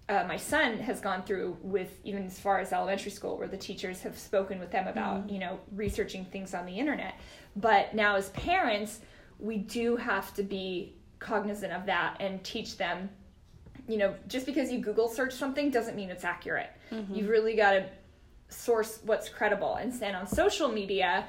uh, 0.07 0.23
my 0.27 0.37
son 0.37 0.77
has 0.77 1.01
gone 1.01 1.23
through 1.23 1.57
with 1.61 1.99
even 2.03 2.25
as 2.25 2.39
far 2.39 2.59
as 2.59 2.71
elementary 2.71 3.11
school 3.11 3.37
where 3.37 3.47
the 3.47 3.57
teachers 3.57 4.01
have 4.01 4.17
spoken 4.17 4.59
with 4.59 4.71
them 4.71 4.87
about 4.87 5.29
you 5.29 5.39
know 5.39 5.59
researching 5.73 6.25
things 6.25 6.53
on 6.53 6.65
the 6.65 6.77
internet 6.77 7.15
but 7.55 7.93
now 7.93 8.15
as 8.15 8.29
parents 8.29 8.99
we 9.39 9.57
do 9.57 9.95
have 9.95 10.33
to 10.33 10.43
be 10.43 10.95
cognizant 11.19 11.73
of 11.73 11.85
that 11.85 12.15
and 12.19 12.43
teach 12.43 12.77
them 12.77 13.09
you 13.87 13.97
know, 13.97 14.15
just 14.27 14.45
because 14.45 14.71
you 14.71 14.79
Google 14.79 15.07
search 15.07 15.33
something 15.33 15.69
doesn't 15.69 15.95
mean 15.95 16.09
it's 16.09 16.23
accurate. 16.23 16.71
Mm-hmm. 16.91 17.13
You've 17.13 17.29
really 17.29 17.55
got 17.55 17.71
to 17.71 17.85
source 18.49 18.99
what's 19.03 19.29
credible. 19.29 19.75
And 19.75 19.93
then 19.93 20.15
on 20.15 20.27
social 20.27 20.69
media, 20.69 21.25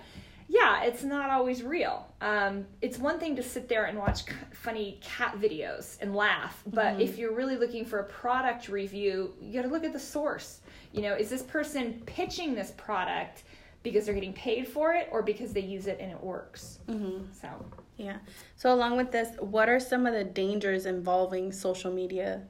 yeah, 0.49 0.83
it's 0.85 1.03
not 1.03 1.31
always 1.31 1.62
real. 1.62 2.07
Um, 2.21 2.67
it's 2.81 2.99
one 2.99 3.19
thing 3.19 3.37
to 3.37 3.43
sit 3.43 3.69
there 3.69 3.87
and 3.87 3.99
watch 3.99 4.25
c- 4.25 4.33
funny 4.53 4.99
cat 5.03 5.37
videos 5.41 5.97
and 6.00 6.15
laugh, 6.15 6.62
but 6.67 6.93
Mm-hmm. 6.95 7.00
if 7.00 7.19
you're 7.19 7.35
really 7.35 7.57
looking 7.57 7.85
for 7.85 7.99
a 8.00 8.05
product 8.05 8.69
review, 8.69 9.35
you 9.41 9.53
got 9.53 9.62
to 9.67 9.73
look 9.73 9.85
at 9.85 9.93
the 9.93 9.99
source. 10.00 10.61
You 10.93 11.03
know, 11.03 11.15
is 11.15 11.29
this 11.29 11.43
person 11.43 12.00
pitching 12.07 12.55
this 12.55 12.71
product 12.76 13.43
because 13.83 14.07
they're 14.07 14.15
getting 14.15 14.33
paid 14.33 14.67
for 14.67 14.95
it 14.95 15.09
or 15.12 15.23
because 15.23 15.53
they 15.53 15.61
use 15.61 15.87
it 15.88 15.99
and 16.00 16.11
it 16.11 16.23
works? 16.23 16.79
Mm-hmm. 16.88 17.25
So, 17.41 17.49
Yeah. 17.97 18.19
So 18.57 18.73
along 18.73 18.97
with 18.97 19.11
this, 19.12 19.37
what 19.41 19.69
are 19.69 19.81
some 19.81 20.07
of 20.07 20.15
the 20.15 20.25
dangers 20.25 20.87
involving 20.87 21.53
social 21.53 21.93
media? 21.93 22.43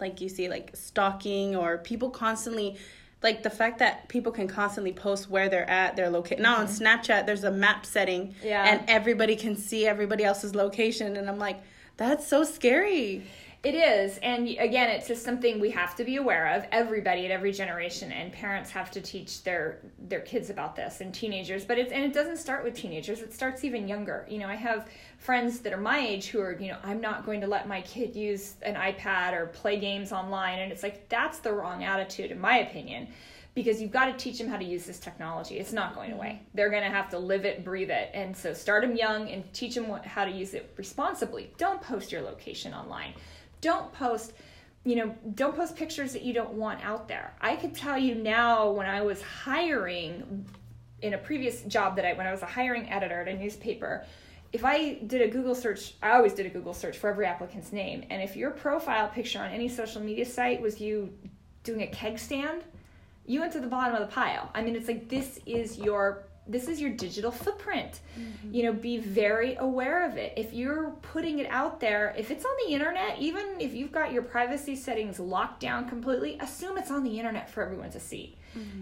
Like 0.00 0.20
you 0.20 0.28
see, 0.28 0.48
like 0.48 0.70
stalking 0.74 1.54
or 1.56 1.78
people 1.78 2.10
constantly, 2.10 2.76
like 3.24 3.42
the 3.42 3.50
fact 3.50 3.80
that 3.80 4.06
people 4.08 4.30
can 4.30 4.46
constantly 4.46 4.92
post 4.92 5.28
where 5.28 5.48
they're 5.48 5.68
at, 5.68 5.96
their 5.96 6.10
location. 6.10 6.42
Now 6.42 6.58
on 6.58 6.66
mm-hmm. 6.66 6.84
Snapchat, 6.84 7.26
there's 7.26 7.42
a 7.42 7.50
map 7.50 7.84
setting, 7.86 8.34
Yeah. 8.44 8.62
and 8.64 8.88
everybody 8.88 9.34
can 9.34 9.56
see 9.56 9.86
everybody 9.86 10.22
else's 10.22 10.54
location, 10.54 11.16
and 11.16 11.28
I'm 11.28 11.38
like, 11.38 11.60
that's 11.96 12.28
so 12.28 12.44
scary. 12.44 13.24
It 13.64 13.74
is, 13.74 14.18
and 14.18 14.46
again, 14.46 14.90
it's 14.90 15.08
just 15.08 15.24
something 15.24 15.58
we 15.58 15.70
have 15.70 15.96
to 15.96 16.04
be 16.04 16.16
aware 16.16 16.54
of. 16.54 16.66
Everybody 16.70 17.24
at 17.24 17.30
every 17.30 17.50
generation, 17.50 18.12
and 18.12 18.30
parents 18.30 18.70
have 18.70 18.90
to 18.90 19.00
teach 19.00 19.42
their 19.42 19.78
their 19.98 20.20
kids 20.20 20.50
about 20.50 20.76
this, 20.76 21.00
and 21.00 21.14
teenagers. 21.14 21.64
But 21.64 21.78
it's 21.78 21.90
and 21.90 22.04
it 22.04 22.12
doesn't 22.12 22.36
start 22.36 22.62
with 22.62 22.74
teenagers; 22.74 23.22
it 23.22 23.32
starts 23.32 23.64
even 23.64 23.88
younger. 23.88 24.26
You 24.28 24.38
know, 24.40 24.48
I 24.48 24.54
have 24.54 24.90
friends 25.16 25.60
that 25.60 25.72
are 25.72 25.80
my 25.80 25.98
age 25.98 26.26
who 26.26 26.40
are, 26.40 26.52
you 26.60 26.68
know, 26.68 26.78
I'm 26.84 27.00
not 27.00 27.24
going 27.24 27.40
to 27.40 27.46
let 27.46 27.66
my 27.66 27.80
kid 27.80 28.14
use 28.14 28.56
an 28.60 28.74
iPad 28.74 29.32
or 29.32 29.46
play 29.46 29.80
games 29.80 30.12
online, 30.12 30.58
and 30.58 30.70
it's 30.70 30.82
like 30.82 31.08
that's 31.08 31.38
the 31.38 31.54
wrong 31.54 31.84
attitude, 31.84 32.32
in 32.32 32.38
my 32.38 32.58
opinion. 32.58 33.08
Because 33.54 33.80
you've 33.80 33.92
got 33.92 34.06
to 34.06 34.12
teach 34.12 34.38
them 34.38 34.48
how 34.48 34.56
to 34.56 34.64
use 34.64 34.84
this 34.84 34.98
technology. 34.98 35.58
It's 35.58 35.72
not 35.72 35.94
going 35.94 36.10
away. 36.10 36.30
Mm-hmm. 36.30 36.44
They're 36.54 36.70
going 36.70 36.82
to 36.82 36.90
have 36.90 37.08
to 37.10 37.20
live 37.20 37.44
it, 37.44 37.64
breathe 37.64 37.90
it. 37.90 38.10
And 38.12 38.36
so 38.36 38.52
start 38.52 38.82
them 38.82 38.96
young 38.96 39.28
and 39.28 39.44
teach 39.54 39.76
them 39.76 39.86
what, 39.86 40.04
how 40.04 40.24
to 40.24 40.30
use 40.32 40.54
it 40.54 40.74
responsibly. 40.76 41.52
Don't 41.56 41.80
post 41.80 42.10
your 42.10 42.22
location 42.22 42.74
online 42.74 43.14
don't 43.64 43.90
post 43.94 44.34
you 44.84 44.94
know 44.96 45.14
don't 45.34 45.56
post 45.56 45.74
pictures 45.74 46.12
that 46.12 46.22
you 46.22 46.34
don't 46.34 46.52
want 46.52 46.84
out 46.84 47.08
there. 47.08 47.32
I 47.40 47.56
could 47.56 47.74
tell 47.74 47.98
you 47.98 48.14
now 48.14 48.70
when 48.70 48.86
i 48.86 49.00
was 49.00 49.22
hiring 49.22 50.44
in 51.00 51.14
a 51.14 51.18
previous 51.18 51.62
job 51.62 51.96
that 51.96 52.04
i 52.04 52.12
when 52.12 52.26
i 52.26 52.32
was 52.36 52.42
a 52.42 52.52
hiring 52.58 52.88
editor 52.90 53.22
at 53.22 53.28
a 53.28 53.36
newspaper 53.44 54.04
if 54.52 54.64
i 54.64 54.76
did 55.12 55.22
a 55.22 55.28
google 55.28 55.54
search 55.54 55.94
i 56.02 56.10
always 56.10 56.34
did 56.34 56.44
a 56.44 56.50
google 56.50 56.74
search 56.74 56.98
for 56.98 57.08
every 57.08 57.26
applicant's 57.26 57.72
name. 57.72 58.04
And 58.10 58.22
if 58.22 58.36
your 58.36 58.50
profile 58.50 59.08
picture 59.08 59.40
on 59.40 59.50
any 59.50 59.68
social 59.68 60.02
media 60.02 60.26
site 60.26 60.60
was 60.60 60.78
you 60.80 61.10
doing 61.62 61.82
a 61.82 61.86
keg 61.86 62.18
stand 62.18 62.62
you 63.26 63.40
went 63.40 63.52
to 63.54 63.60
the 63.60 63.72
bottom 63.76 63.94
of 63.94 64.02
the 64.06 64.14
pile. 64.14 64.50
I 64.54 64.60
mean 64.62 64.76
it's 64.76 64.88
like 64.88 65.08
this 65.08 65.40
is 65.46 65.78
your 65.78 66.24
this 66.46 66.68
is 66.68 66.80
your 66.80 66.90
digital 66.90 67.30
footprint. 67.30 68.00
You 68.50 68.64
know 68.64 68.72
be 68.72 68.98
very 68.98 69.56
aware 69.56 70.08
of 70.08 70.16
it. 70.16 70.34
If 70.36 70.52
you're 70.52 70.90
putting 71.02 71.38
it 71.38 71.46
out 71.50 71.80
there 71.80 72.14
if 72.18 72.30
it's 72.30 72.44
on 72.44 72.52
the 72.66 72.72
internet 72.72 73.18
even 73.18 73.60
if 73.60 73.74
you've 73.74 73.92
got 73.92 74.12
your 74.12 74.22
privacy 74.22 74.76
settings 74.76 75.18
locked 75.18 75.60
down 75.60 75.88
completely 75.88 76.38
assume 76.40 76.78
it's 76.78 76.90
on 76.90 77.02
the 77.02 77.18
internet 77.18 77.48
for 77.50 77.62
everyone 77.62 77.90
to 77.90 78.00
see. 78.00 78.36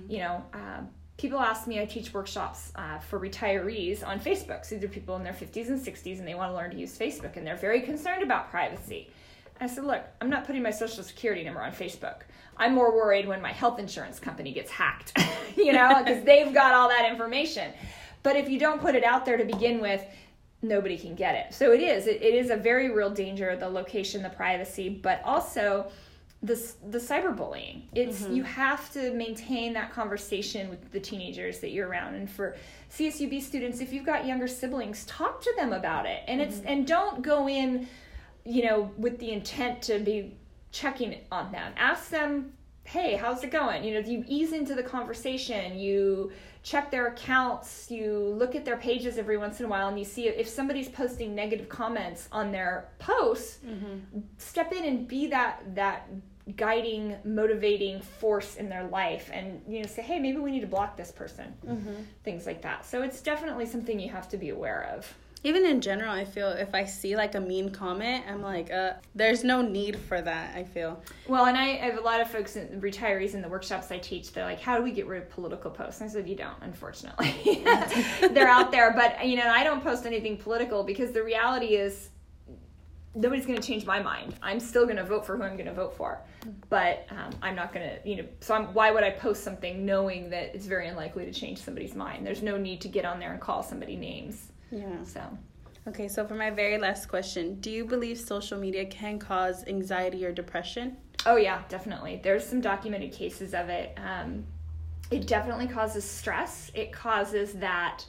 You 0.09 0.19
know 0.19 0.45
um, 0.55 0.89
people 1.19 1.39
ask 1.39 1.67
me 1.67 1.81
i 1.81 1.85
teach 1.85 2.13
workshops 2.13 2.73
uh, 2.75 2.99
for 2.99 3.21
retirees 3.21 4.07
on 4.07 4.19
facebook. 4.19 4.65
So 4.65 4.75
these 4.75 4.85
are 4.85 4.89
people 4.89 5.17
in 5.17 5.23
their 5.23 5.33
50s 5.33 5.69
and 5.69 5.81
60s 5.81 6.19
and 6.19 6.27
they 6.27 6.35
want 6.35 6.51
to 6.51 6.57
learn 6.57 6.71
to 6.71 6.77
use 6.77 6.99
facebook 6.99 7.37
and 7.37 7.47
they're 7.47 7.57
very 7.57 7.83
concerned 7.83 8.23
about 8.23 8.51
privacy 8.51 9.11
I 9.61 9.67
said, 9.67 9.85
look, 9.85 10.03
I'm 10.21 10.31
not 10.31 10.45
putting 10.45 10.63
my 10.63 10.71
social 10.71 11.05
security 11.05 11.45
number 11.45 11.61
on 11.61 11.73
Facebook. 11.73 12.23
I'm 12.57 12.75
more 12.75 12.95
worried 12.95 13.27
when 13.27 13.41
my 13.41 13.53
health 13.53 13.79
insurance 13.79 14.19
company 14.21 14.53
gets 14.53 14.71
hacked, 14.71 15.17
you 15.57 15.73
know, 15.73 16.03
because 16.05 16.25
they've 16.25 16.53
got 16.53 16.75
all 16.75 16.89
that 16.89 17.11
information. 17.11 17.73
But 18.23 18.37
if 18.37 18.49
you 18.49 18.59
don't 18.59 18.81
put 18.81 18.95
it 18.95 19.05
out 19.05 19.25
there 19.25 19.37
to 19.37 19.45
begin 19.45 19.81
with, 19.81 20.05
nobody 20.63 20.97
can 20.97 21.15
get 21.15 21.35
it. 21.35 21.55
So 21.55 21.73
it 21.73 21.81
is. 21.81 22.07
It, 22.07 22.23
it 22.23 22.35
is 22.35 22.51
a 22.51 22.57
very 22.57 22.91
real 22.91 23.11
danger, 23.11 23.57
the 23.57 23.69
location, 23.69 24.23
the 24.23 24.31
privacy, 24.31 24.89
but 24.89 25.21
also 25.25 25.91
the, 26.43 26.55
the 26.91 26.99
cyberbullying. 26.99 27.83
It's 27.95 28.23
mm-hmm. 28.23 28.35
you 28.35 28.43
have 28.45 28.93
to 28.93 29.13
maintain 29.13 29.73
that 29.75 29.93
conversation 29.93 30.71
with 30.71 30.91
the 30.93 31.01
teenagers 31.01 31.61
that 31.61 31.71
you're 31.71 31.89
around. 31.89 32.15
And 32.15 32.29
for 32.29 32.57
CSUB 32.93 33.41
students, 33.43 33.81
if 33.81 33.93
you've 33.93 34.07
got 34.07 34.27
younger 34.27 34.49
siblings, 34.49 35.05
talk 35.07 35.41
to 35.43 35.53
them 35.57 35.73
about 35.73 36.07
it. 36.07 36.23
And 36.27 36.41
it's 36.41 36.57
mm-hmm. 36.57 36.69
and 36.69 36.87
don't 36.87 37.23
go 37.23 37.49
in 37.49 37.89
you 38.45 38.65
know, 38.65 38.91
with 38.97 39.19
the 39.19 39.33
intent 39.33 39.83
to 39.83 39.99
be 39.99 40.35
checking 40.71 41.17
on 41.31 41.53
them. 41.53 41.73
Ask 41.77 42.11
them, 42.11 42.53
hey, 42.85 43.17
how's 43.17 43.45
it 43.45 43.51
going? 43.51 43.85
You 43.85 43.95
know, 43.95 44.09
you 44.09 44.25
ease 44.27 44.53
into 44.53 44.75
the 44.75 44.83
conversation, 44.83 45.79
you 45.79 46.33
check 46.63 46.91
their 46.91 47.09
accounts, 47.09 47.91
you 47.91 48.19
look 48.19 48.55
at 48.55 48.65
their 48.65 48.77
pages 48.77 49.19
every 49.19 49.37
once 49.37 49.61
in 49.61 49.67
a 49.67 49.69
while, 49.69 49.89
and 49.89 49.99
you 49.99 50.05
see 50.05 50.29
if 50.29 50.49
somebody's 50.49 50.89
posting 50.89 51.35
negative 51.35 51.69
comments 51.69 52.29
on 52.33 52.53
their 52.53 52.89
posts, 52.99 53.59
mm-hmm. 53.65 54.21
step 54.39 54.73
in 54.73 54.85
and 54.85 55.09
be 55.09 55.27
that 55.29 55.63
that 55.75 56.09
guiding 56.57 57.17
motivating 57.25 58.01
force 58.01 58.57
in 58.57 58.69
their 58.69 58.83
life 58.89 59.31
and 59.33 59.63
you 59.69 59.81
know 59.81 59.87
say 59.87 60.03
hey 60.03 60.19
maybe 60.19 60.39
we 60.39 60.51
need 60.51 60.61
to 60.61 60.67
block 60.67 60.97
this 60.97 61.13
person. 61.13 61.55
Mm-hmm. 61.65 61.95
Things 62.25 62.47
like 62.47 62.63
that. 62.63 62.85
So 62.85 63.03
it's 63.03 63.21
definitely 63.21 63.67
something 63.67 63.99
you 63.99 64.11
have 64.11 64.29
to 64.31 64.37
be 64.37 64.51
aware 64.51 64.91
of 64.97 65.13
Even 65.45 65.67
in 65.67 65.81
general, 65.81 66.13
I 66.13 66.25
feel 66.25 66.51
if 66.51 66.73
I 66.73 66.85
see 66.85 67.17
like 67.17 67.35
a 67.35 67.41
mean 67.41 67.71
comment, 67.71 68.25
I'm 68.29 68.43
like, 68.43 68.71
uh, 68.71 68.93
there's 69.15 69.43
no 69.43 69.61
need 69.61 69.99
for 69.99 70.21
that. 70.21 70.55
I 70.55 70.63
feel. 70.63 71.03
Well, 71.27 71.47
and 71.47 71.59
I, 71.59 71.77
have 71.79 71.99
a 71.99 72.01
lot 72.01 72.21
of 72.21 72.31
folks, 72.31 72.55
in, 72.55 72.81
retirees 72.81 73.35
in 73.35 73.43
the 73.43 73.49
workshops 73.49 73.91
I 73.91 73.99
teach. 73.99 74.33
They're 74.33 74.45
like, 74.45 74.61
"How 74.61 74.77
do 74.77 74.85
we 74.85 74.93
get 74.93 75.09
rid 75.09 75.23
of 75.23 75.31
political 75.31 75.71
posts?" 75.71 76.01
And 76.01 76.09
I 76.09 76.13
said, 76.13 76.29
"You 76.29 76.37
don't, 76.37 76.57
unfortunately. 76.61 77.65
they're 78.33 78.49
out 78.49 78.71
there, 78.71 78.93
but 78.93 79.27
you 79.27 79.37
know, 79.37 79.49
I 79.49 79.65
don't 79.65 79.83
post 79.83 80.07
anything 80.07 80.37
political 80.37 80.85
because 80.85 81.11
the 81.11 81.25
reality 81.25 81.75
is, 81.75 82.11
nobody's 83.15 83.45
going 83.45 83.61
to 83.61 83.67
change 83.67 83.85
my 83.85 84.01
mind. 84.01 84.35
I'm 84.43 84.61
still 84.61 84.85
going 84.85 84.97
to 84.97 85.05
vote 85.05 85.27
for 85.27 85.37
who 85.37 85.43
I'm 85.43 85.57
going 85.57 85.67
to 85.67 85.75
vote 85.75 85.97
for, 85.97 86.21
but 86.69 87.07
um, 87.11 87.31
I'm 87.43 87.57
not 87.57 87.75
going 87.75 87.89
to, 87.89 88.09
you 88.09 88.17
know. 88.17 88.29
So 88.39 88.55
I'm, 88.55 88.73
why 88.75 88.93
would 88.93 89.03
I 89.03 89.11
post 89.11 89.43
something 89.43 89.85
knowing 89.85 90.31
that 90.31 90.55
it's 90.55 90.67
very 90.67 90.87
unlikely 90.87 91.25
to 91.25 91.33
change 91.33 91.59
somebody's 91.59 91.97
mind? 91.97 92.25
There's 92.25 92.43
no 92.43 92.57
need 92.57 92.81
to 92.83 92.89
get 92.89 93.05
on 93.05 93.19
there 93.19 93.33
and 93.33 93.41
call 93.41 93.65
somebody 93.65 93.97
names. 93.97 94.52
Yeah. 94.73 95.05
So. 95.05 95.21
Okay, 95.87 96.09
so 96.09 96.27
for 96.27 96.35
my 96.35 96.51
very 96.51 96.79
last 96.79 97.07
question, 97.07 97.57
do 97.61 97.71
you 97.71 97.85
believe 97.85 98.19
social 98.19 98.59
media 98.59 98.87
can 98.87 99.19
cause 99.19 99.65
anxiety 99.67 100.25
or 100.25 100.33
depression? 100.33 100.97
Oh 101.27 101.37
yeah, 101.37 101.63
definitely. 101.69 102.21
There's 102.23 102.45
some 102.45 102.61
documented 102.61 103.13
cases 103.13 103.53
of 103.53 103.69
it. 103.69 103.97
Um, 103.97 104.45
it 105.11 105.27
definitely 105.27 105.67
causes 105.67 106.09
stress. 106.09 106.71
It 106.75 106.93
causes 106.93 107.53
that. 107.55 108.05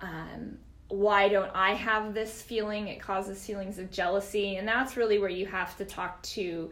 Um, 0.00 0.58
why 0.88 1.28
don't 1.28 1.50
I 1.54 1.74
have 1.74 2.14
this 2.14 2.42
feeling? 2.42 2.88
It 2.88 3.00
causes 3.00 3.44
feelings 3.44 3.78
of 3.78 3.90
jealousy, 3.90 4.56
and 4.56 4.66
that's 4.66 4.96
really 4.96 5.18
where 5.18 5.30
you 5.30 5.46
have 5.46 5.76
to 5.78 5.84
talk 5.84 6.22
to 6.22 6.70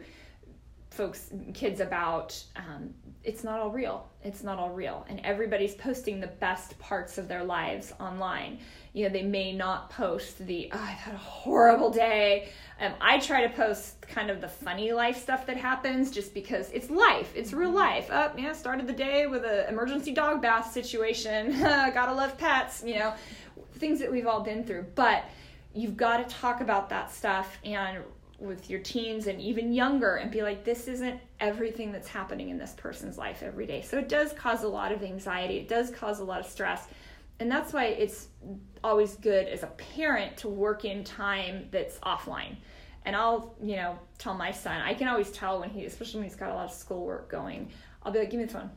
folks, 0.91 1.31
kids 1.53 1.79
about. 1.79 2.41
Um, 2.55 2.93
it's 3.23 3.43
not 3.43 3.59
all 3.59 3.69
real. 3.69 4.07
It's 4.23 4.43
not 4.43 4.57
all 4.57 4.71
real, 4.71 5.05
and 5.09 5.19
everybody's 5.23 5.75
posting 5.75 6.19
the 6.19 6.27
best 6.27 6.77
parts 6.79 7.17
of 7.17 7.27
their 7.27 7.43
lives 7.43 7.93
online. 7.99 8.59
You 8.93 9.05
know, 9.07 9.13
they 9.13 9.23
may 9.23 9.53
not 9.53 9.89
post 9.91 10.45
the 10.45 10.69
oh, 10.73 10.79
I've 10.79 10.97
had 10.97 11.13
a 11.13 11.19
horrible 11.19 11.91
day. 11.91 12.49
Um, 12.79 12.93
I 12.99 13.19
try 13.19 13.45
to 13.45 13.53
post 13.53 14.01
kind 14.01 14.29
of 14.31 14.41
the 14.41 14.47
funny 14.47 14.91
life 14.91 15.21
stuff 15.21 15.45
that 15.45 15.57
happens, 15.57 16.09
just 16.09 16.33
because 16.33 16.71
it's 16.71 16.89
life. 16.89 17.31
It's 17.35 17.53
real 17.53 17.71
life. 17.71 18.09
Up, 18.11 18.39
yeah, 18.39 18.53
started 18.53 18.87
the 18.87 18.93
day 18.93 19.27
with 19.27 19.45
an 19.45 19.69
emergency 19.69 20.13
dog 20.13 20.41
bath 20.41 20.71
situation. 20.71 21.59
Gotta 21.61 22.13
love 22.13 22.37
pets. 22.37 22.83
You 22.85 22.99
know, 22.99 23.13
things 23.75 23.99
that 23.99 24.11
we've 24.11 24.27
all 24.27 24.41
been 24.41 24.63
through. 24.63 24.87
But 24.95 25.25
you've 25.73 25.95
got 25.95 26.27
to 26.27 26.35
talk 26.35 26.61
about 26.61 26.89
that 26.89 27.11
stuff 27.11 27.59
and 27.63 28.03
with 28.41 28.69
your 28.69 28.79
teens 28.79 29.27
and 29.27 29.39
even 29.39 29.71
younger 29.71 30.15
and 30.15 30.31
be 30.31 30.41
like 30.41 30.63
this 30.63 30.87
isn't 30.87 31.19
everything 31.39 31.91
that's 31.91 32.07
happening 32.07 32.49
in 32.49 32.57
this 32.57 32.73
person's 32.75 33.17
life 33.17 33.43
every 33.43 33.67
day. 33.67 33.81
So 33.81 33.97
it 33.99 34.09
does 34.09 34.33
cause 34.33 34.63
a 34.63 34.67
lot 34.67 34.91
of 34.91 35.03
anxiety. 35.03 35.57
It 35.57 35.69
does 35.69 35.91
cause 35.91 36.19
a 36.19 36.23
lot 36.23 36.39
of 36.39 36.47
stress. 36.47 36.87
And 37.39 37.49
that's 37.49 37.71
why 37.71 37.85
it's 37.85 38.27
always 38.83 39.15
good 39.15 39.47
as 39.47 39.63
a 39.63 39.67
parent 39.67 40.37
to 40.37 40.47
work 40.47 40.85
in 40.85 41.03
time 41.03 41.67
that's 41.71 41.99
offline. 41.99 42.57
And 43.05 43.15
i'll 43.15 43.55
you 43.63 43.77
know 43.77 43.97
tell 44.19 44.35
my 44.35 44.51
son 44.51 44.79
i 44.81 44.93
can 44.93 45.07
always 45.07 45.31
tell 45.31 45.59
when 45.59 45.71
he 45.71 45.85
especially 45.85 46.19
when 46.19 46.29
he's 46.29 46.37
got 46.37 46.51
a 46.51 46.53
lot 46.53 46.65
of 46.65 46.71
schoolwork 46.71 47.31
going 47.31 47.71
i'll 48.03 48.11
be 48.11 48.19
like 48.19 48.29
give 48.29 48.39
me 48.39 48.45
the 48.45 48.53
phone. 48.53 48.69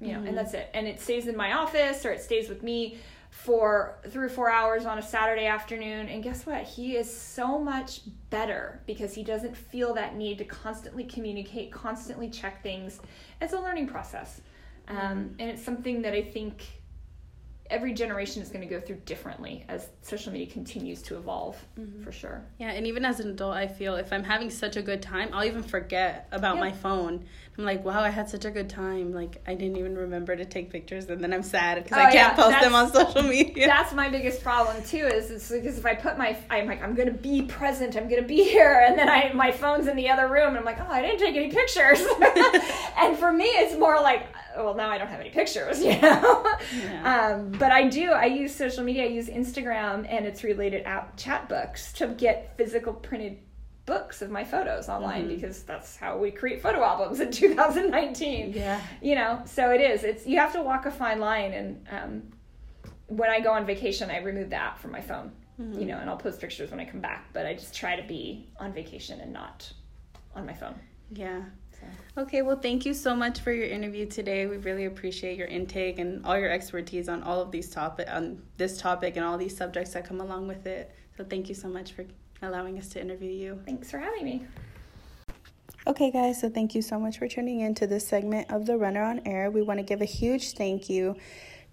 You 0.00 0.12
know 0.12 0.18
and 0.18 0.26
mm-hmm. 0.26 0.36
that's 0.36 0.54
it. 0.54 0.70
And 0.72 0.86
it 0.86 1.00
stays 1.00 1.26
in 1.26 1.36
my 1.36 1.54
office 1.54 2.06
or 2.06 2.12
it 2.12 2.22
stays 2.22 2.48
with 2.48 2.62
me 2.62 2.98
for 3.30 3.98
three 4.08 4.26
or 4.26 4.28
four 4.28 4.50
hours 4.50 4.84
on 4.84 4.98
a 4.98 5.02
Saturday 5.02 5.46
afternoon. 5.46 6.08
And 6.08 6.22
guess 6.22 6.44
what? 6.44 6.62
He 6.62 6.96
is 6.96 7.14
so 7.14 7.58
much 7.58 8.02
better 8.28 8.82
because 8.86 9.14
he 9.14 9.22
doesn't 9.22 9.56
feel 9.56 9.94
that 9.94 10.16
need 10.16 10.38
to 10.38 10.44
constantly 10.44 11.04
communicate, 11.04 11.72
constantly 11.72 12.28
check 12.28 12.62
things. 12.62 13.00
It's 13.40 13.52
a 13.52 13.60
learning 13.60 13.86
process. 13.86 14.40
Um, 14.88 15.36
and 15.38 15.48
it's 15.48 15.62
something 15.62 16.02
that 16.02 16.12
I 16.12 16.22
think 16.22 16.79
every 17.70 17.92
generation 17.94 18.42
is 18.42 18.48
going 18.48 18.66
to 18.66 18.66
go 18.74 18.80
through 18.80 18.96
differently 19.06 19.64
as 19.68 19.88
social 20.02 20.32
media 20.32 20.46
continues 20.46 21.00
to 21.02 21.16
evolve 21.16 21.56
mm-hmm. 21.78 22.02
for 22.02 22.12
sure 22.12 22.42
Yeah, 22.58 22.70
and 22.72 22.86
even 22.86 23.04
as 23.04 23.20
an 23.20 23.30
adult, 23.30 23.54
I 23.54 23.66
feel 23.68 23.94
if 23.96 24.12
I'm 24.12 24.24
having 24.24 24.50
such 24.50 24.76
a 24.76 24.82
good 24.82 25.00
time, 25.00 25.30
I'll 25.32 25.44
even 25.44 25.62
forget 25.62 26.28
about 26.32 26.56
Yeah. 26.56 26.60
my 26.60 26.72
phone. 26.72 27.24
I'm 27.58 27.64
like, 27.64 27.84
wow, 27.84 28.00
I 28.00 28.08
had 28.08 28.28
such 28.28 28.44
a 28.46 28.50
good 28.50 28.70
time. 28.70 29.12
Like, 29.12 29.42
I 29.46 29.54
didn't 29.54 29.76
even 29.76 29.94
remember 29.96 30.34
to 30.34 30.44
take 30.46 30.70
pictures, 30.70 31.06
and 31.10 31.22
then 31.22 31.32
I'm 31.32 31.42
sad 31.42 31.82
because 31.84 31.98
Oh, 31.98 32.00
I 32.00 32.04
can't 32.10 32.14
yeah, 32.14 32.34
post 32.34 32.60
them 32.60 32.74
on 32.74 32.90
social 33.00 33.22
media. 33.22 33.66
that's 33.66 33.92
my 33.92 34.08
biggest 34.08 34.42
problem 34.42 34.82
too 34.84 35.06
is, 35.06 35.30
is 35.30 35.48
because 35.50 35.78
if 35.78 35.86
i 35.86 35.94
put 35.94 36.16
my 36.18 36.36
i'm 36.48 36.66
like 36.66 36.82
i'm 36.82 36.94
gonna 36.94 37.10
be 37.12 37.42
present 37.42 37.96
i'm 37.96 38.08
gonna 38.08 38.22
be 38.22 38.42
here 38.44 38.84
and 38.86 38.98
then 38.98 39.08
i 39.08 39.30
my 39.34 39.50
phone's 39.52 39.86
in 39.86 39.96
the 39.96 40.08
other 40.08 40.26
room 40.28 40.48
and 40.48 40.58
i'm 40.58 40.64
like 40.64 40.80
oh 40.80 40.86
i 40.90 41.00
didn't 41.02 41.18
take 41.18 41.36
any 41.36 41.50
pictures 41.50 42.00
and 42.98 43.16
for 43.18 43.32
me 43.32 43.44
it's 43.44 43.76
more 43.78 44.00
like 44.00 44.26
well 44.56 44.74
now 44.74 44.90
i 44.90 44.98
don't 44.98 45.08
have 45.08 45.20
any 45.20 45.30
pictures 45.30 45.80
you 45.84 46.00
know 46.00 46.46
Yeah. 46.84 47.34
um, 47.34 47.50
but 47.52 47.70
i 47.72 47.88
do 47.88 48.10
i 48.12 48.26
use 48.26 48.54
social 48.54 48.82
media 48.84 49.04
i 49.04 49.08
use 49.08 49.28
instagram 49.28 50.06
and 50.08 50.26
its 50.26 50.42
related 50.44 50.84
app 50.86 51.16
Chatbooks 51.16 51.92
to 51.94 52.08
get 52.08 52.54
physical 52.56 52.92
printed 52.92 53.38
books 53.86 54.22
of 54.22 54.30
my 54.30 54.44
photos 54.44 54.88
online 54.88 55.26
because 55.26 55.62
that's 55.64 55.96
how 55.96 56.16
we 56.16 56.30
create 56.30 56.62
photo 56.62 56.82
albums 56.82 57.18
in 57.20 57.30
2019 57.42 58.52
Yeah. 58.52 58.80
you 59.02 59.14
know 59.14 59.42
so 59.46 59.70
it 59.70 59.80
is 59.80 60.04
it's 60.04 60.26
you 60.26 60.38
have 60.38 60.52
to 60.52 60.62
walk 60.62 60.86
a 60.86 60.90
fine 60.90 61.18
line 61.18 61.52
and 61.52 61.86
um, 61.90 62.22
when 63.08 63.30
i 63.30 63.40
go 63.40 63.50
on 63.52 63.66
vacation 63.66 64.10
i 64.10 64.18
remove 64.18 64.50
the 64.50 64.56
app 64.56 64.78
from 64.78 64.92
my 64.92 65.00
phone 65.00 65.32
you 65.58 65.84
know 65.84 65.98
and 65.98 66.08
i'll 66.08 66.16
post 66.16 66.40
pictures 66.40 66.70
when 66.70 66.80
i 66.80 66.84
come 66.86 67.00
back 67.00 67.26
but 67.34 67.44
i 67.44 67.52
just 67.52 67.74
try 67.74 67.94
to 67.94 68.06
be 68.06 68.48
on 68.58 68.72
vacation 68.72 69.20
and 69.20 69.30
not 69.32 69.70
on 70.34 70.46
my 70.46 70.54
phone 70.54 70.74
Yeah. 71.10 71.42
Okay, 72.16 72.42
well, 72.42 72.58
thank 72.58 72.84
you 72.84 72.92
so 72.92 73.14
much 73.14 73.40
for 73.40 73.52
your 73.52 73.66
interview 73.66 74.06
today. 74.06 74.46
We 74.46 74.56
really 74.58 74.86
appreciate 74.86 75.38
your 75.38 75.46
intake 75.46 75.98
and 75.98 76.24
all 76.26 76.38
your 76.38 76.50
expertise 76.50 77.08
on 77.08 77.22
all 77.22 77.40
of 77.40 77.50
these 77.50 77.70
topic 77.70 78.08
on 78.10 78.42
this 78.56 78.78
topic 78.78 79.16
and 79.16 79.24
all 79.24 79.38
these 79.38 79.56
subjects 79.56 79.92
that 79.92 80.04
come 80.04 80.20
along 80.20 80.48
with 80.48 80.66
it. 80.66 80.94
So, 81.16 81.24
thank 81.24 81.48
you 81.48 81.54
so 81.54 81.68
much 81.68 81.92
for 81.92 82.04
allowing 82.42 82.78
us 82.78 82.88
to 82.90 83.00
interview 83.00 83.30
you. 83.30 83.60
thanks 83.66 83.90
for 83.90 83.98
having 83.98 84.24
me 84.24 84.46
Okay, 85.86 86.10
guys, 86.10 86.38
so 86.38 86.50
thank 86.50 86.74
you 86.74 86.82
so 86.82 86.98
much 86.98 87.18
for 87.18 87.26
tuning 87.26 87.60
in 87.60 87.74
to 87.76 87.86
this 87.86 88.06
segment 88.06 88.50
of 88.50 88.66
the 88.66 88.76
Runner 88.76 89.02
on 89.02 89.22
Air. 89.24 89.50
We 89.50 89.62
want 89.62 89.78
to 89.78 89.82
give 89.82 90.02
a 90.02 90.04
huge 90.04 90.52
thank 90.52 90.90
you 90.90 91.16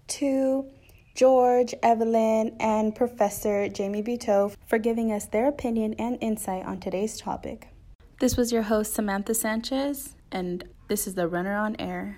to 0.08 0.66
George, 1.14 1.74
Evelyn, 1.82 2.56
and 2.58 2.94
Professor 2.94 3.68
Jamie 3.68 4.02
Butow 4.02 4.56
for 4.66 4.78
giving 4.78 5.12
us 5.12 5.26
their 5.26 5.46
opinion 5.46 5.94
and 5.98 6.16
insight 6.22 6.64
on 6.64 6.80
today's 6.80 7.20
topic. 7.20 7.68
This 8.20 8.36
was 8.36 8.50
your 8.50 8.62
host, 8.62 8.94
Samantha 8.94 9.32
Sanchez, 9.32 10.16
and 10.32 10.64
this 10.88 11.06
is 11.06 11.14
the 11.14 11.28
Runner 11.28 11.54
on 11.54 11.76
Air. 11.78 12.16